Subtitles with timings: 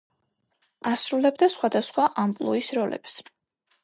[0.91, 3.19] ასრულებდა სხვადასხვა ამპლუის როლებს.